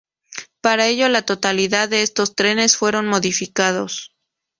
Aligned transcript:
Para 0.61 0.87
ello 0.87 1.09
la 1.09 1.21
totalidad 1.21 1.87
de 1.87 2.01
estos 2.01 2.33
trenes 2.33 2.75
fueron 2.75 3.05
modificados. 3.07 4.15